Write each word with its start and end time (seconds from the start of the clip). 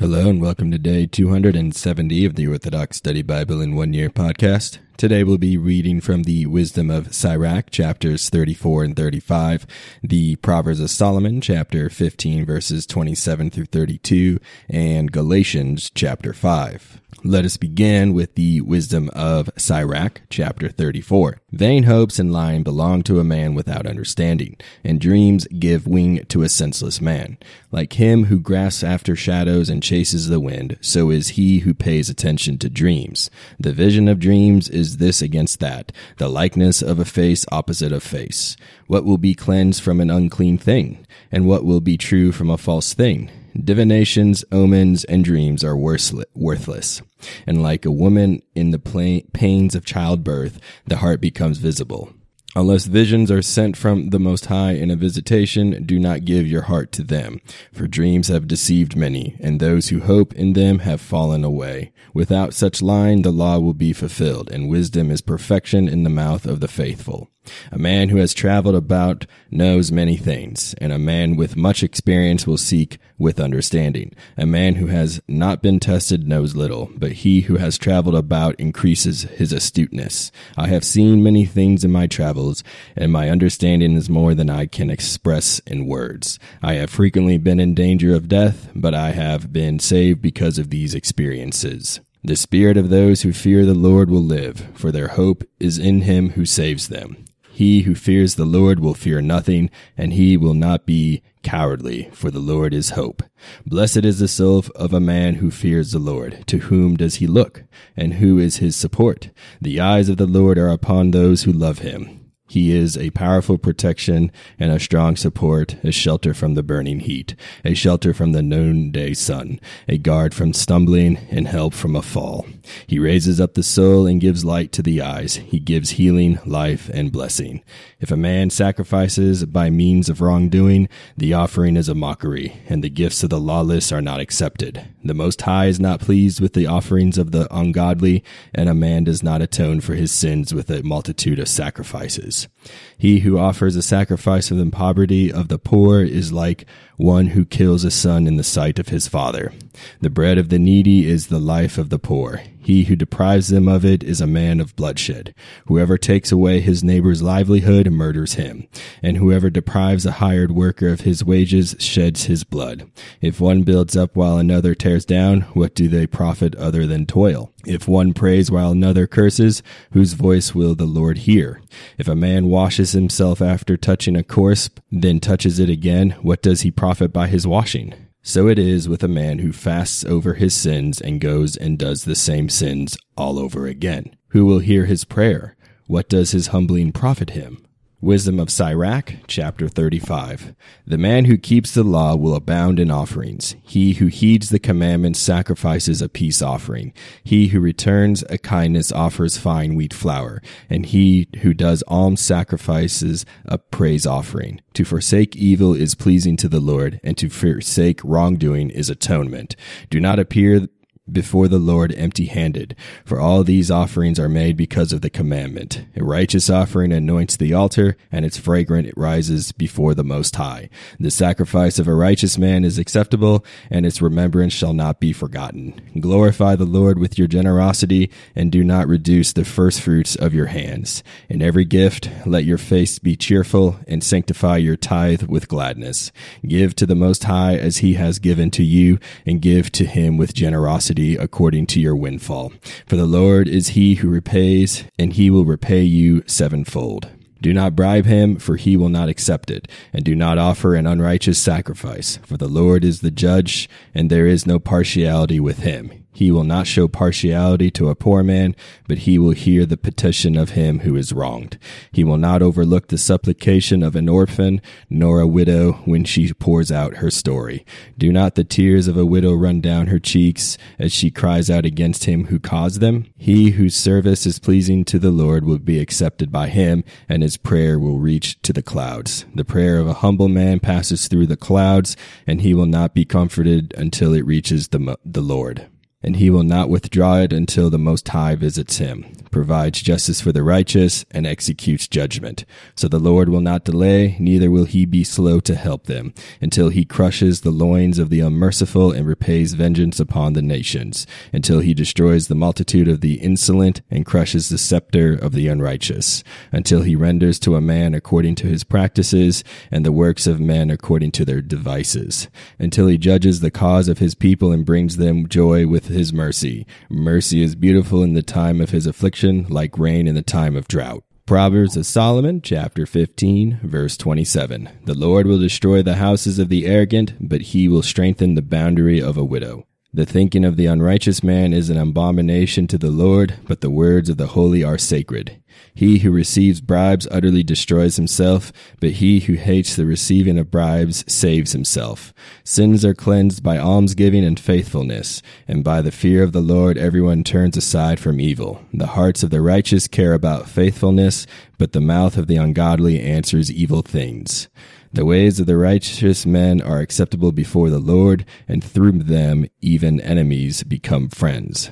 Hello 0.00 0.30
and 0.30 0.40
welcome 0.40 0.70
to 0.70 0.78
day 0.78 1.06
270 1.06 2.24
of 2.24 2.36
the 2.36 2.46
Orthodox 2.46 2.98
Study 2.98 3.20
Bible 3.20 3.60
in 3.60 3.74
One 3.74 3.92
Year 3.92 4.08
podcast. 4.08 4.78
Today 4.96 5.24
we'll 5.24 5.38
be 5.38 5.56
reading 5.56 6.00
from 6.00 6.22
the 6.22 6.46
Wisdom 6.46 6.88
of 6.88 7.12
Sirach, 7.12 7.72
chapters 7.72 8.30
34 8.30 8.84
and 8.84 8.96
35, 8.96 9.66
the 10.04 10.36
Proverbs 10.36 10.78
of 10.78 10.90
Solomon, 10.90 11.40
chapter 11.40 11.90
15, 11.90 12.46
verses 12.46 12.86
27 12.86 13.50
through 13.50 13.64
32, 13.64 14.38
and 14.68 15.10
Galatians, 15.10 15.90
chapter 15.92 16.32
5. 16.32 17.00
Let 17.24 17.44
us 17.44 17.56
begin 17.56 18.14
with 18.14 18.36
the 18.36 18.60
wisdom 18.60 19.10
of 19.12 19.50
Sirach, 19.56 20.20
chapter 20.30 20.68
34. 20.68 21.40
Vain 21.50 21.82
hopes 21.82 22.20
and 22.20 22.32
lying 22.32 22.62
belong 22.62 23.02
to 23.02 23.18
a 23.18 23.24
man 23.24 23.54
without 23.54 23.88
understanding, 23.88 24.56
and 24.84 25.00
dreams 25.00 25.44
give 25.58 25.88
wing 25.88 26.24
to 26.26 26.44
a 26.44 26.48
senseless 26.48 27.00
man. 27.00 27.36
Like 27.72 27.94
him 27.94 28.26
who 28.26 28.38
grasps 28.38 28.84
after 28.84 29.16
shadows 29.16 29.68
and 29.68 29.82
chases 29.82 30.28
the 30.28 30.38
wind, 30.38 30.78
so 30.80 31.10
is 31.10 31.30
he 31.30 31.58
who 31.58 31.74
pays 31.74 32.08
attention 32.08 32.56
to 32.58 32.70
dreams. 32.70 33.30
The 33.58 33.72
vision 33.72 34.06
of 34.06 34.20
dreams 34.20 34.68
is 34.68 34.98
this 34.98 35.20
against 35.20 35.58
that, 35.58 35.90
the 36.18 36.28
likeness 36.28 36.82
of 36.82 37.00
a 37.00 37.04
face 37.04 37.44
opposite 37.50 37.90
of 37.90 38.04
face. 38.04 38.56
What 38.86 39.04
will 39.04 39.18
be 39.18 39.34
cleansed 39.34 39.82
from 39.82 40.00
an 40.00 40.08
unclean 40.08 40.56
thing? 40.56 41.04
And 41.32 41.48
what 41.48 41.64
will 41.64 41.80
be 41.80 41.98
true 41.98 42.30
from 42.30 42.48
a 42.48 42.56
false 42.56 42.94
thing? 42.94 43.28
Divinations, 43.62 44.44
omens, 44.52 45.04
and 45.04 45.24
dreams 45.24 45.64
are 45.64 45.76
worthless. 45.76 47.02
And 47.46 47.62
like 47.62 47.84
a 47.84 47.90
woman 47.90 48.42
in 48.54 48.70
the 48.70 49.24
pains 49.32 49.74
of 49.74 49.84
childbirth, 49.84 50.60
the 50.86 50.98
heart 50.98 51.20
becomes 51.20 51.58
visible. 51.58 52.12
Unless 52.56 52.86
visions 52.86 53.30
are 53.30 53.42
sent 53.42 53.76
from 53.76 54.10
the 54.10 54.18
Most 54.18 54.46
High 54.46 54.72
in 54.72 54.90
a 54.90 54.96
visitation, 54.96 55.84
do 55.84 55.98
not 55.98 56.24
give 56.24 56.46
your 56.46 56.62
heart 56.62 56.92
to 56.92 57.04
them. 57.04 57.40
For 57.72 57.86
dreams 57.86 58.28
have 58.28 58.48
deceived 58.48 58.96
many, 58.96 59.36
and 59.38 59.60
those 59.60 59.88
who 59.88 60.00
hope 60.00 60.32
in 60.34 60.54
them 60.54 60.80
have 60.80 61.00
fallen 61.00 61.44
away. 61.44 61.92
Without 62.14 62.54
such 62.54 62.82
line, 62.82 63.22
the 63.22 63.30
law 63.30 63.58
will 63.58 63.74
be 63.74 63.92
fulfilled, 63.92 64.50
and 64.50 64.68
wisdom 64.68 65.10
is 65.10 65.20
perfection 65.20 65.88
in 65.88 66.04
the 66.04 66.10
mouth 66.10 66.46
of 66.46 66.60
the 66.60 66.68
faithful. 66.68 67.28
A 67.72 67.78
man 67.78 68.08
who 68.08 68.18
has 68.18 68.34
traveled 68.34 68.74
about 68.74 69.26
knows 69.50 69.92
many 69.92 70.16
things, 70.16 70.74
and 70.80 70.92
a 70.92 70.98
man 70.98 71.36
with 71.36 71.56
much 71.56 71.82
experience 71.82 72.46
will 72.46 72.58
seek 72.58 72.98
with 73.18 73.40
understanding. 73.40 74.14
A 74.36 74.46
man 74.46 74.76
who 74.76 74.86
has 74.86 75.20
not 75.26 75.62
been 75.62 75.80
tested 75.80 76.28
knows 76.28 76.54
little, 76.54 76.90
but 76.96 77.12
he 77.12 77.42
who 77.42 77.56
has 77.56 77.78
traveled 77.78 78.14
about 78.14 78.54
increases 78.58 79.22
his 79.22 79.52
astuteness. 79.52 80.30
I 80.56 80.68
have 80.68 80.84
seen 80.84 81.22
many 81.22 81.44
things 81.44 81.84
in 81.84 81.92
my 81.92 82.06
travels, 82.06 82.62
and 82.96 83.12
my 83.12 83.28
understanding 83.28 83.94
is 83.94 84.08
more 84.08 84.34
than 84.34 84.50
I 84.50 84.66
can 84.66 84.90
express 84.90 85.58
in 85.60 85.86
words. 85.86 86.38
I 86.62 86.74
have 86.74 86.90
frequently 86.90 87.38
been 87.38 87.60
in 87.60 87.74
danger 87.74 88.14
of 88.14 88.28
death, 88.28 88.70
but 88.74 88.94
I 88.94 89.10
have 89.10 89.52
been 89.52 89.78
saved 89.78 90.22
because 90.22 90.58
of 90.58 90.70
these 90.70 90.94
experiences. 90.94 92.00
The 92.24 92.36
spirit 92.36 92.76
of 92.76 92.90
those 92.90 93.22
who 93.22 93.32
fear 93.32 93.64
the 93.64 93.74
Lord 93.74 94.10
will 94.10 94.24
live, 94.24 94.68
for 94.74 94.90
their 94.90 95.08
hope 95.08 95.44
is 95.60 95.78
in 95.78 96.02
him 96.02 96.30
who 96.30 96.44
saves 96.44 96.88
them. 96.88 97.24
He 97.58 97.80
who 97.80 97.96
fears 97.96 98.36
the 98.36 98.44
Lord 98.44 98.78
will 98.78 98.94
fear 98.94 99.20
nothing, 99.20 99.68
and 99.96 100.12
he 100.12 100.36
will 100.36 100.54
not 100.54 100.86
be 100.86 101.22
cowardly, 101.42 102.08
for 102.12 102.30
the 102.30 102.38
Lord 102.38 102.72
is 102.72 102.90
hope. 102.90 103.20
Blessed 103.66 104.04
is 104.04 104.20
the 104.20 104.28
soul 104.28 104.64
of 104.76 104.92
a 104.92 105.00
man 105.00 105.34
who 105.34 105.50
fears 105.50 105.90
the 105.90 105.98
Lord. 105.98 106.44
To 106.46 106.58
whom 106.58 106.96
does 106.96 107.16
he 107.16 107.26
look? 107.26 107.64
And 107.96 108.14
who 108.14 108.38
is 108.38 108.58
his 108.58 108.76
support? 108.76 109.30
The 109.60 109.80
eyes 109.80 110.08
of 110.08 110.18
the 110.18 110.26
Lord 110.28 110.56
are 110.56 110.68
upon 110.68 111.10
those 111.10 111.42
who 111.42 111.52
love 111.52 111.80
him 111.80 112.27
he 112.48 112.74
is 112.74 112.96
a 112.96 113.10
powerful 113.10 113.58
protection 113.58 114.32
and 114.58 114.72
a 114.72 114.80
strong 114.80 115.16
support, 115.16 115.76
a 115.84 115.92
shelter 115.92 116.32
from 116.32 116.54
the 116.54 116.62
burning 116.62 117.00
heat, 117.00 117.34
a 117.62 117.74
shelter 117.74 118.14
from 118.14 118.32
the 118.32 118.42
noonday 118.42 119.12
sun, 119.12 119.60
a 119.86 119.98
guard 119.98 120.32
from 120.32 120.54
stumbling 120.54 121.18
and 121.30 121.46
help 121.46 121.74
from 121.74 121.94
a 121.94 122.00
fall. 122.00 122.46
He 122.86 122.98
raises 122.98 123.38
up 123.38 123.52
the 123.52 123.62
soul 123.62 124.06
and 124.06 124.20
gives 124.20 124.46
light 124.46 124.72
to 124.72 124.82
the 124.82 125.02
eyes. 125.02 125.36
He 125.36 125.58
gives 125.58 125.90
healing, 125.90 126.38
life, 126.46 126.88
and 126.92 127.12
blessing. 127.12 127.62
If 128.00 128.10
a 128.10 128.16
man 128.16 128.48
sacrifices 128.48 129.44
by 129.44 129.68
means 129.68 130.08
of 130.08 130.20
wrongdoing, 130.20 130.88
the 131.16 131.34
offering 131.34 131.76
is 131.76 131.88
a 131.88 131.94
mockery, 131.94 132.62
and 132.68 132.82
the 132.82 132.88
gifts 132.88 133.22
of 133.22 133.30
the 133.30 133.40
lawless 133.40 133.92
are 133.92 134.02
not 134.02 134.20
accepted. 134.20 134.88
The 135.04 135.14
Most 135.14 135.42
High 135.42 135.66
is 135.66 135.80
not 135.80 136.00
pleased 136.00 136.40
with 136.40 136.52
the 136.52 136.66
offerings 136.66 137.18
of 137.18 137.32
the 137.32 137.52
ungodly, 137.54 138.22
and 138.54 138.68
a 138.68 138.74
man 138.74 139.04
does 139.04 139.22
not 139.22 139.42
atone 139.42 139.80
for 139.80 139.94
his 139.94 140.12
sins 140.12 140.54
with 140.54 140.70
a 140.70 140.82
multitude 140.82 141.38
of 141.38 141.48
sacrifices. 141.48 142.37
Christians. 142.38 142.57
He 142.96 143.20
who 143.20 143.38
offers 143.38 143.76
a 143.76 143.82
sacrifice 143.82 144.50
of 144.50 144.58
the 144.58 144.66
poverty 144.66 145.32
of 145.32 145.48
the 145.48 145.58
poor 145.58 146.02
is 146.02 146.32
like 146.32 146.66
one 146.96 147.28
who 147.28 147.44
kills 147.44 147.84
a 147.84 147.90
son 147.90 148.26
in 148.26 148.36
the 148.36 148.42
sight 148.42 148.78
of 148.78 148.88
his 148.88 149.06
father. 149.06 149.52
The 150.00 150.10
bread 150.10 150.36
of 150.36 150.48
the 150.48 150.58
needy 150.58 151.08
is 151.08 151.28
the 151.28 151.38
life 151.38 151.78
of 151.78 151.90
the 151.90 151.98
poor. 151.98 152.42
He 152.60 152.84
who 152.84 152.96
deprives 152.96 153.48
them 153.48 153.66
of 153.66 153.84
it 153.84 154.02
is 154.02 154.20
a 154.20 154.26
man 154.26 154.60
of 154.60 154.76
bloodshed. 154.76 155.34
Whoever 155.68 155.96
takes 155.96 156.30
away 156.30 156.60
his 156.60 156.84
neighbor's 156.84 157.22
livelihood 157.22 157.90
murders 157.90 158.34
him, 158.34 158.68
and 159.00 159.16
whoever 159.16 159.48
deprives 159.48 160.04
a 160.04 160.12
hired 160.12 160.50
worker 160.52 160.88
of 160.88 161.00
his 161.02 161.24
wages 161.24 161.76
sheds 161.78 162.24
his 162.24 162.44
blood. 162.44 162.90
If 163.22 163.40
one 163.40 163.62
builds 163.62 163.96
up 163.96 164.16
while 164.16 164.36
another 164.36 164.74
tears 164.74 165.06
down, 165.06 165.42
what 165.54 165.74
do 165.74 165.88
they 165.88 166.06
profit 166.06 166.54
other 166.56 166.86
than 166.86 167.06
toil? 167.06 167.52
If 167.64 167.88
one 167.88 168.12
prays 168.12 168.50
while 168.50 168.72
another 168.72 169.06
curses, 169.06 169.62
whose 169.92 170.12
voice 170.12 170.54
will 170.54 170.74
the 170.74 170.84
Lord 170.84 171.18
hear? 171.18 171.62
If 171.96 172.06
a 172.06 172.14
man 172.14 172.48
washes 172.58 172.90
himself 172.90 173.40
after 173.40 173.76
touching 173.76 174.16
a 174.16 174.24
corpse, 174.24 174.68
then 174.90 175.20
touches 175.20 175.60
it 175.60 175.70
again, 175.70 176.10
what 176.22 176.42
does 176.42 176.62
he 176.62 176.72
profit 176.72 177.12
by 177.12 177.28
his 177.28 177.46
washing? 177.46 177.94
So 178.20 178.48
it 178.48 178.58
is 178.58 178.88
with 178.88 179.04
a 179.04 179.14
man 179.22 179.38
who 179.38 179.52
fasts 179.52 180.04
over 180.04 180.34
his 180.34 180.54
sins 180.56 181.00
and 181.00 181.20
goes 181.20 181.56
and 181.56 181.78
does 181.78 182.02
the 182.02 182.16
same 182.16 182.48
sins 182.48 182.98
all 183.16 183.38
over 183.38 183.68
again. 183.68 184.16
Who 184.30 184.44
will 184.44 184.58
hear 184.58 184.86
his 184.86 185.04
prayer? 185.04 185.56
What 185.86 186.08
does 186.08 186.32
his 186.32 186.48
humbling 186.48 186.90
profit 186.90 187.30
him? 187.30 187.64
Wisdom 188.00 188.38
of 188.38 188.48
Sirach, 188.48 189.14
chapter 189.26 189.66
35. 189.68 190.54
The 190.86 190.96
man 190.96 191.24
who 191.24 191.36
keeps 191.36 191.74
the 191.74 191.82
law 191.82 192.14
will 192.14 192.36
abound 192.36 192.78
in 192.78 192.92
offerings. 192.92 193.56
He 193.64 193.94
who 193.94 194.06
heeds 194.06 194.50
the 194.50 194.60
commandments 194.60 195.18
sacrifices 195.18 196.00
a 196.00 196.08
peace 196.08 196.40
offering. 196.40 196.92
He 197.24 197.48
who 197.48 197.58
returns 197.58 198.22
a 198.30 198.38
kindness 198.38 198.92
offers 198.92 199.36
fine 199.36 199.74
wheat 199.74 199.92
flour. 199.92 200.40
And 200.70 200.86
he 200.86 201.26
who 201.42 201.52
does 201.52 201.82
alms 201.88 202.20
sacrifices 202.20 203.26
a 203.44 203.58
praise 203.58 204.06
offering. 204.06 204.60
To 204.74 204.84
forsake 204.84 205.34
evil 205.34 205.74
is 205.74 205.96
pleasing 205.96 206.36
to 206.36 206.48
the 206.48 206.60
Lord, 206.60 207.00
and 207.02 207.18
to 207.18 207.28
forsake 207.28 208.00
wrongdoing 208.04 208.70
is 208.70 208.88
atonement. 208.88 209.56
Do 209.90 209.98
not 209.98 210.20
appear 210.20 210.68
before 211.12 211.48
the 211.48 211.58
Lord 211.58 211.94
empty 211.96 212.26
handed, 212.26 212.76
for 213.04 213.20
all 213.20 213.44
these 213.44 213.70
offerings 213.70 214.18
are 214.18 214.28
made 214.28 214.56
because 214.56 214.92
of 214.92 215.00
the 215.00 215.10
commandment. 215.10 215.84
A 215.96 216.04
righteous 216.04 216.50
offering 216.50 216.92
anoints 216.92 217.36
the 217.36 217.54
altar, 217.54 217.96
and 218.12 218.24
its 218.24 218.38
fragrance 218.38 218.92
rises 218.96 219.52
before 219.52 219.94
the 219.94 220.04
Most 220.04 220.36
High. 220.36 220.68
The 221.00 221.10
sacrifice 221.10 221.78
of 221.78 221.88
a 221.88 221.94
righteous 221.94 222.38
man 222.38 222.64
is 222.64 222.78
acceptable, 222.78 223.44
and 223.70 223.86
its 223.86 224.02
remembrance 224.02 224.52
shall 224.52 224.74
not 224.74 225.00
be 225.00 225.12
forgotten. 225.12 225.80
Glorify 225.98 226.56
the 226.56 226.64
Lord 226.64 226.98
with 226.98 227.18
your 227.18 227.28
generosity, 227.28 228.10
and 228.34 228.52
do 228.52 228.62
not 228.62 228.88
reduce 228.88 229.32
the 229.32 229.44
first 229.44 229.80
fruits 229.80 230.16
of 230.16 230.34
your 230.34 230.46
hands. 230.46 231.02
In 231.28 231.42
every 231.42 231.64
gift, 231.64 232.10
let 232.26 232.44
your 232.44 232.58
face 232.58 232.98
be 232.98 233.16
cheerful, 233.16 233.78
and 233.86 234.02
sanctify 234.02 234.58
your 234.58 234.76
tithe 234.76 235.22
with 235.24 235.48
gladness. 235.48 236.12
Give 236.46 236.74
to 236.76 236.86
the 236.86 236.94
Most 236.94 237.24
High 237.24 237.56
as 237.56 237.78
he 237.78 237.94
has 237.94 238.18
given 238.18 238.50
to 238.52 238.62
you, 238.62 238.98
and 239.24 239.40
give 239.42 239.72
to 239.72 239.84
him 239.84 240.16
with 240.16 240.34
generosity 240.34 240.97
according 240.98 241.66
to 241.68 241.80
your 241.80 241.96
windfall. 241.96 242.52
For 242.86 242.96
the 242.96 243.06
Lord 243.06 243.48
is 243.48 243.68
he 243.68 243.94
who 243.94 244.08
repays, 244.08 244.84
and 244.98 245.12
he 245.12 245.30
will 245.30 245.44
repay 245.44 245.82
you 245.82 246.22
sevenfold. 246.26 247.08
Do 247.40 247.52
not 247.52 247.76
bribe 247.76 248.06
him, 248.06 248.36
for 248.36 248.56
he 248.56 248.76
will 248.76 248.88
not 248.88 249.08
accept 249.08 249.50
it, 249.50 249.68
and 249.92 250.04
do 250.04 250.14
not 250.14 250.38
offer 250.38 250.74
an 250.74 250.86
unrighteous 250.86 251.38
sacrifice, 251.38 252.16
for 252.24 252.36
the 252.36 252.48
Lord 252.48 252.84
is 252.84 253.00
the 253.00 253.12
judge, 253.12 253.68
and 253.94 254.10
there 254.10 254.26
is 254.26 254.46
no 254.46 254.58
partiality 254.58 255.38
with 255.38 255.60
him. 255.60 256.04
He 256.18 256.32
will 256.32 256.42
not 256.42 256.66
show 256.66 256.88
partiality 256.88 257.70
to 257.70 257.90
a 257.90 257.94
poor 257.94 258.24
man, 258.24 258.56
but 258.88 258.98
he 258.98 259.20
will 259.20 259.30
hear 259.30 259.64
the 259.64 259.76
petition 259.76 260.36
of 260.36 260.50
him 260.50 260.80
who 260.80 260.96
is 260.96 261.12
wronged. 261.12 261.58
He 261.92 262.02
will 262.02 262.18
not 262.18 262.42
overlook 262.42 262.88
the 262.88 262.98
supplication 262.98 263.84
of 263.84 263.94
an 263.94 264.08
orphan, 264.08 264.60
nor 264.90 265.20
a 265.20 265.28
widow 265.28 265.74
when 265.84 266.02
she 266.02 266.32
pours 266.32 266.72
out 266.72 266.96
her 266.96 267.08
story. 267.12 267.64
Do 267.96 268.10
not 268.10 268.34
the 268.34 268.42
tears 268.42 268.88
of 268.88 268.96
a 268.96 269.06
widow 269.06 269.32
run 269.32 269.60
down 269.60 269.86
her 269.86 270.00
cheeks 270.00 270.58
as 270.76 270.92
she 270.92 271.12
cries 271.12 271.48
out 271.50 271.64
against 271.64 272.06
him 272.06 272.24
who 272.24 272.40
caused 272.40 272.80
them? 272.80 273.06
He 273.16 273.50
whose 273.50 273.76
service 273.76 274.26
is 274.26 274.40
pleasing 274.40 274.84
to 274.86 274.98
the 274.98 275.12
Lord 275.12 275.44
will 275.44 275.58
be 275.58 275.78
accepted 275.78 276.32
by 276.32 276.48
him, 276.48 276.82
and 277.08 277.22
his 277.22 277.36
prayer 277.36 277.78
will 277.78 278.00
reach 278.00 278.42
to 278.42 278.52
the 278.52 278.60
clouds. 278.60 279.24
The 279.36 279.44
prayer 279.44 279.78
of 279.78 279.86
a 279.86 280.00
humble 280.02 280.28
man 280.28 280.58
passes 280.58 281.06
through 281.06 281.28
the 281.28 281.36
clouds, 281.36 281.96
and 282.26 282.40
he 282.40 282.54
will 282.54 282.66
not 282.66 282.92
be 282.92 283.04
comforted 283.04 283.72
until 283.78 284.14
it 284.14 284.26
reaches 284.26 284.66
the, 284.66 284.98
the 285.04 285.22
Lord. 285.22 285.68
And 286.02 286.16
he 286.16 286.30
will 286.30 286.44
not 286.44 286.68
withdraw 286.68 287.18
it 287.18 287.32
until 287.32 287.70
the 287.70 287.78
Most 287.78 288.06
High 288.08 288.36
visits 288.36 288.78
him, 288.78 289.04
provides 289.32 289.82
justice 289.82 290.20
for 290.20 290.30
the 290.30 290.44
righteous, 290.44 291.04
and 291.10 291.26
executes 291.26 291.88
judgment. 291.88 292.44
So 292.76 292.86
the 292.86 293.00
Lord 293.00 293.28
will 293.28 293.40
not 293.40 293.64
delay, 293.64 294.16
neither 294.20 294.48
will 294.48 294.64
he 294.64 294.86
be 294.86 295.02
slow 295.02 295.40
to 295.40 295.56
help 295.56 295.86
them, 295.86 296.14
until 296.40 296.68
he 296.68 296.84
crushes 296.84 297.40
the 297.40 297.50
loins 297.50 297.98
of 297.98 298.10
the 298.10 298.20
unmerciful 298.20 298.92
and 298.92 299.06
repays 299.06 299.54
vengeance 299.54 299.98
upon 299.98 300.34
the 300.34 300.42
nations, 300.42 301.04
until 301.32 301.58
he 301.58 301.74
destroys 301.74 302.28
the 302.28 302.34
multitude 302.36 302.86
of 302.86 303.00
the 303.00 303.14
insolent 303.14 303.82
and 303.90 304.06
crushes 304.06 304.48
the 304.50 304.58
scepter 304.58 305.14
of 305.14 305.32
the 305.32 305.48
unrighteous, 305.48 306.22
until 306.52 306.82
he 306.82 306.94
renders 306.94 307.40
to 307.40 307.56
a 307.56 307.60
man 307.60 307.92
according 307.92 308.36
to 308.36 308.46
his 308.46 308.62
practices, 308.62 309.42
and 309.72 309.84
the 309.84 309.92
works 309.92 310.28
of 310.28 310.38
men 310.38 310.70
according 310.70 311.10
to 311.10 311.24
their 311.24 311.42
devices, 311.42 312.28
until 312.60 312.86
he 312.86 312.96
judges 312.96 313.40
the 313.40 313.50
cause 313.50 313.88
of 313.88 313.98
his 313.98 314.14
people 314.14 314.52
and 314.52 314.64
brings 314.64 314.96
them 314.96 315.28
joy 315.28 315.66
with 315.66 315.87
his 315.88 316.12
mercy. 316.12 316.66
Mercy 316.88 317.42
is 317.42 317.54
beautiful 317.54 318.02
in 318.02 318.14
the 318.14 318.22
time 318.22 318.60
of 318.60 318.70
his 318.70 318.86
affliction, 318.86 319.46
like 319.48 319.78
rain 319.78 320.06
in 320.06 320.14
the 320.14 320.22
time 320.22 320.56
of 320.56 320.68
drought. 320.68 321.04
Proverbs 321.26 321.76
of 321.76 321.84
Solomon, 321.84 322.40
chapter 322.40 322.86
15, 322.86 323.60
verse 323.62 323.98
27. 323.98 324.68
The 324.84 324.94
Lord 324.94 325.26
will 325.26 325.38
destroy 325.38 325.82
the 325.82 325.96
houses 325.96 326.38
of 326.38 326.48
the 326.48 326.64
arrogant, 326.66 327.12
but 327.20 327.42
he 327.42 327.68
will 327.68 327.82
strengthen 327.82 328.34
the 328.34 328.40
boundary 328.40 329.02
of 329.02 329.18
a 329.18 329.24
widow. 329.24 329.66
The 329.98 330.06
thinking 330.06 330.44
of 330.44 330.54
the 330.54 330.66
unrighteous 330.66 331.24
man 331.24 331.52
is 331.52 331.70
an 331.70 331.76
abomination 331.76 332.68
to 332.68 332.78
the 332.78 332.88
Lord, 332.88 333.34
but 333.48 333.62
the 333.62 333.68
words 333.68 334.08
of 334.08 334.16
the 334.16 334.28
holy 334.28 334.62
are 334.62 334.78
sacred. 334.78 335.42
He 335.74 335.98
who 335.98 336.12
receives 336.12 336.60
bribes 336.60 337.08
utterly 337.10 337.42
destroys 337.42 337.96
himself, 337.96 338.52
but 338.78 338.90
he 338.90 339.18
who 339.18 339.32
hates 339.32 339.74
the 339.74 339.86
receiving 339.86 340.38
of 340.38 340.52
bribes 340.52 341.04
saves 341.12 341.50
himself. 341.50 342.14
Sins 342.44 342.84
are 342.84 342.94
cleansed 342.94 343.42
by 343.42 343.58
almsgiving 343.58 344.24
and 344.24 344.38
faithfulness, 344.38 345.20
and 345.48 345.64
by 345.64 345.82
the 345.82 345.90
fear 345.90 346.22
of 346.22 346.30
the 346.30 346.40
Lord 346.40 346.78
everyone 346.78 347.24
turns 347.24 347.56
aside 347.56 347.98
from 347.98 348.20
evil. 348.20 348.62
The 348.72 348.94
hearts 348.94 349.24
of 349.24 349.30
the 349.30 349.42
righteous 349.42 349.88
care 349.88 350.14
about 350.14 350.48
faithfulness, 350.48 351.26
but 351.58 351.72
the 351.72 351.80
mouth 351.80 352.16
of 352.16 352.28
the 352.28 352.36
ungodly 352.36 353.00
answers 353.00 353.50
evil 353.50 353.82
things. 353.82 354.46
The 354.90 355.04
ways 355.04 355.38
of 355.38 355.46
the 355.46 355.56
righteous 355.56 356.24
men 356.24 356.62
are 356.62 356.80
acceptable 356.80 357.30
before 357.30 357.68
the 357.68 357.78
Lord, 357.78 358.24
and 358.46 358.64
through 358.64 358.92
them 358.92 359.46
even 359.60 360.00
enemies 360.00 360.62
become 360.62 361.08
friends. 361.10 361.70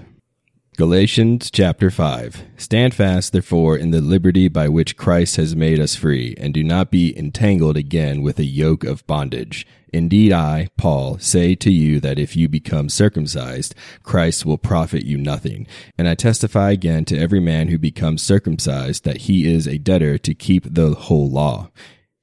Galatians 0.77 1.51
chapter 1.51 1.91
5. 1.91 2.45
Stand 2.59 2.93
fast, 2.93 3.33
therefore, 3.33 3.79
in 3.79 3.93
the 3.93 4.03
liberty 4.03 4.49
by 4.49 4.69
which 4.69 4.99
Christ 4.99 5.37
has 5.37 5.57
made 5.57 5.81
us 5.81 5.97
free, 5.97 6.35
and 6.37 6.53
do 6.53 6.63
not 6.63 6.91
be 6.91 7.19
entangled 7.19 7.79
again 7.79 8.21
with 8.21 8.39
a 8.39 8.45
yoke 8.45 8.85
of 8.85 9.07
bondage. 9.07 9.67
Indeed, 9.95 10.35
I, 10.35 10.69
Paul, 10.77 11.19
say 11.19 11.55
to 11.55 11.73
you 11.73 11.99
that 12.01 12.19
if 12.19 12.37
you 12.37 12.51
become 12.51 12.91
circumcised, 12.91 13.75
Christ 14.03 14.45
will 14.45 14.59
profit 14.59 15.07
you 15.07 15.17
nothing. 15.17 15.67
And 15.97 16.07
I 16.07 16.15
testify 16.15 16.73
again 16.73 17.07
to 17.07 17.19
every 17.19 17.41
man 17.41 17.69
who 17.69 17.79
becomes 17.79 18.23
circumcised 18.23 19.05
that 19.05 19.23
he 19.23 19.51
is 19.51 19.67
a 19.67 19.79
debtor 19.79 20.19
to 20.19 20.35
keep 20.35 20.75
the 20.75 20.91
whole 20.91 21.31
law. 21.31 21.71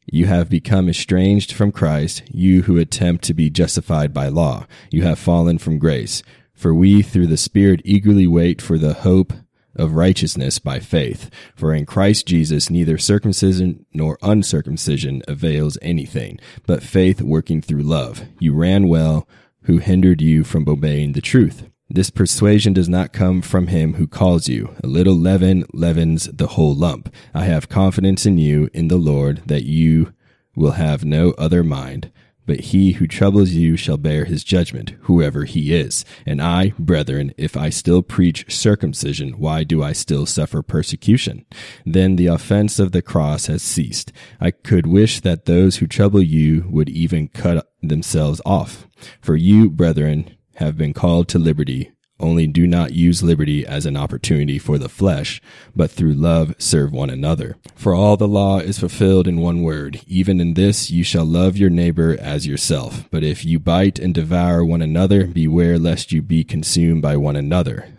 You 0.06 0.26
have 0.26 0.50
become 0.50 0.90
estranged 0.90 1.52
from 1.52 1.72
Christ, 1.72 2.24
you 2.30 2.64
who 2.64 2.78
attempt 2.78 3.24
to 3.26 3.34
be 3.34 3.50
justified 3.50 4.14
by 4.14 4.28
law. 4.28 4.68
You 4.92 5.04
have 5.04 5.20
fallen 5.20 5.58
from 5.58 5.80
grace. 5.80 6.24
For 6.54 6.74
we 6.74 7.02
through 7.02 7.28
the 7.28 7.38
Spirit 7.38 7.82
eagerly 7.84 8.28
wait 8.28 8.62
for 8.62 8.78
the 8.78 8.94
hope 8.94 9.34
of 9.76 9.94
righteousness 9.94 10.60
by 10.60 10.80
faith. 10.80 11.30
For 11.56 11.74
in 11.74 11.86
Christ 11.86 12.28
Jesus 12.28 12.70
neither 12.70 12.98
circumcision 12.98 13.86
nor 13.94 14.18
uncircumcision 14.22 15.24
avails 15.28 15.78
anything, 15.82 16.40
but 16.68 16.84
faith 16.84 17.22
working 17.22 17.62
through 17.62 17.84
love. 17.84 18.26
You 18.40 18.54
ran 18.54 18.88
well, 18.88 19.28
who 19.64 19.78
hindered 19.78 20.22
you 20.22 20.44
from 20.44 20.68
obeying 20.68 21.14
the 21.14 21.22
truth. 21.22 21.70
This 21.94 22.10
persuasion 22.10 22.74
does 22.74 22.90
not 22.90 23.14
come 23.14 23.44
from 23.44 23.68
him 23.68 23.94
who 23.94 24.08
calls 24.08 24.50
you. 24.50 24.76
A 24.84 24.88
little 24.88 25.14
leaven 25.14 25.64
leavens 25.74 26.26
the 26.26 26.48
whole 26.48 26.74
lump. 26.74 27.14
I 27.36 27.46
have 27.46 27.70
confidence 27.70 28.26
in 28.26 28.40
you, 28.40 28.68
in 28.74 28.88
the 28.88 28.98
Lord, 28.98 29.44
that 29.46 29.66
you 29.66 30.12
will 30.56 30.72
have 30.72 31.06
no 31.06 31.36
other 31.38 31.64
mind. 31.64 32.12
But 32.48 32.62
he 32.62 32.94
who 32.94 33.06
troubles 33.06 33.52
you 33.52 33.78
shall 33.78 33.98
bear 33.98 34.26
his 34.26 34.44
judgment, 34.44 34.96
whoever 35.02 35.44
he 35.44 35.72
is. 35.72 36.04
And 36.26 36.42
I, 36.42 36.74
brethren, 36.80 37.32
if 37.38 37.56
I 37.56 37.70
still 37.70 38.02
preach 38.02 38.52
circumcision, 38.52 39.34
why 39.34 39.64
do 39.64 39.84
I 39.84 39.94
still 39.94 40.26
suffer 40.26 40.64
persecution? 40.64 41.46
Then 41.86 42.16
the 42.16 42.26
offense 42.26 42.80
of 42.80 42.92
the 42.92 43.04
cross 43.04 43.46
has 43.46 43.62
ceased. 43.62 44.12
I 44.42 44.50
could 44.50 44.88
wish 44.88 45.20
that 45.20 45.46
those 45.46 45.78
who 45.78 45.86
trouble 45.86 46.24
you 46.24 46.66
would 46.72 46.90
even 46.90 47.28
cut 47.28 47.72
themselves 47.84 48.42
off. 48.48 48.88
For 49.22 49.36
you, 49.36 49.70
brethren, 49.70 50.36
have 50.56 50.78
been 50.78 50.94
called 50.94 51.28
to 51.30 51.40
liberty. 51.40 51.92
Only 52.20 52.48
do 52.48 52.68
not 52.68 52.94
use 52.94 53.24
liberty 53.24 53.66
as 53.66 53.86
an 53.86 53.98
opportunity 53.98 54.58
for 54.58 54.78
the 54.78 54.88
flesh, 54.88 55.42
but 55.76 55.92
through 55.92 56.14
love 56.14 56.56
serve 56.58 56.94
one 56.94 57.10
another. 57.10 57.58
For 57.76 57.94
all 57.94 58.16
the 58.16 58.28
law 58.28 58.60
is 58.60 58.80
fulfilled 58.80 59.28
in 59.28 59.42
one 59.42 59.62
word, 59.62 60.02
even 60.08 60.40
in 60.40 60.54
this 60.54 60.90
you 60.90 61.04
shall 61.04 61.26
love 61.26 61.58
your 61.58 61.70
neighbor 61.70 62.16
as 62.22 62.48
yourself. 62.48 63.10
But 63.12 63.24
if 63.24 63.44
you 63.44 63.60
bite 63.60 64.00
and 64.00 64.14
devour 64.14 64.64
one 64.64 64.82
another, 64.82 65.26
beware 65.26 65.78
lest 65.78 66.12
you 66.12 66.22
be 66.22 66.44
consumed 66.44 67.02
by 67.02 67.18
one 67.18 67.36
another. 67.36 67.93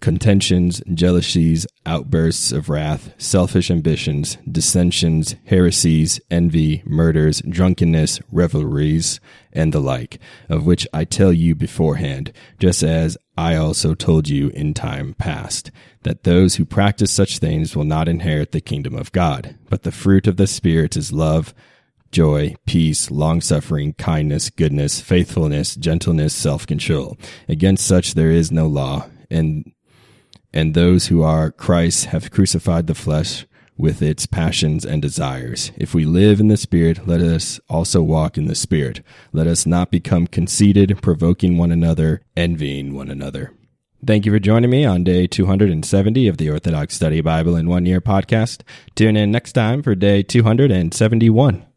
contentions, 0.00 0.80
jealousies, 0.94 1.66
outbursts 1.84 2.52
of 2.52 2.68
wrath, 2.68 3.12
selfish 3.18 3.70
ambitions, 3.70 4.38
dissensions, 4.50 5.34
heresies, 5.46 6.20
envy, 6.30 6.82
murders, 6.84 7.42
drunkenness, 7.48 8.20
revelries, 8.30 9.20
and 9.52 9.72
the 9.72 9.80
like, 9.80 10.18
of 10.48 10.64
which 10.66 10.86
I 10.92 11.04
tell 11.04 11.32
you 11.32 11.54
beforehand, 11.54 12.32
just 12.58 12.82
as 12.82 13.16
I 13.36 13.56
also 13.56 13.94
told 13.94 14.28
you 14.28 14.48
in 14.50 14.74
time 14.74 15.14
past, 15.14 15.70
that 16.02 16.24
those 16.24 16.56
who 16.56 16.64
practice 16.64 17.10
such 17.10 17.38
things 17.38 17.74
will 17.74 17.84
not 17.84 18.08
inherit 18.08 18.52
the 18.52 18.60
kingdom 18.60 18.94
of 18.94 19.12
God. 19.12 19.56
But 19.68 19.82
the 19.82 19.92
fruit 19.92 20.26
of 20.26 20.36
the 20.36 20.46
Spirit 20.46 20.96
is 20.96 21.12
love, 21.12 21.54
joy, 22.10 22.54
peace, 22.66 23.10
long 23.10 23.40
suffering, 23.40 23.94
kindness, 23.94 24.50
goodness, 24.50 25.00
faithfulness, 25.00 25.74
gentleness, 25.74 26.34
self 26.34 26.66
control. 26.66 27.16
Against 27.48 27.86
such 27.86 28.14
there 28.14 28.30
is 28.30 28.52
no 28.52 28.66
law, 28.66 29.06
and 29.30 29.70
and 30.58 30.74
those 30.74 31.06
who 31.06 31.22
are 31.22 31.52
Christ 31.52 32.06
have 32.06 32.32
crucified 32.32 32.88
the 32.88 32.94
flesh 32.94 33.46
with 33.76 34.02
its 34.02 34.26
passions 34.26 34.84
and 34.84 35.00
desires. 35.00 35.70
If 35.76 35.94
we 35.94 36.04
live 36.04 36.40
in 36.40 36.48
the 36.48 36.56
Spirit, 36.56 37.06
let 37.06 37.20
us 37.20 37.60
also 37.68 38.02
walk 38.02 38.36
in 38.36 38.46
the 38.46 38.56
Spirit. 38.56 39.00
Let 39.32 39.46
us 39.46 39.66
not 39.66 39.92
become 39.92 40.26
conceited, 40.26 41.00
provoking 41.00 41.58
one 41.58 41.70
another, 41.70 42.22
envying 42.36 42.92
one 42.92 43.08
another. 43.08 43.52
Thank 44.04 44.26
you 44.26 44.32
for 44.32 44.40
joining 44.40 44.70
me 44.70 44.84
on 44.84 45.04
day 45.04 45.28
270 45.28 46.26
of 46.26 46.38
the 46.38 46.50
Orthodox 46.50 46.96
Study 46.96 47.20
Bible 47.20 47.54
in 47.54 47.68
One 47.68 47.86
Year 47.86 48.00
podcast. 48.00 48.62
Tune 48.96 49.16
in 49.16 49.30
next 49.30 49.52
time 49.52 49.80
for 49.80 49.94
day 49.94 50.24
271. 50.24 51.64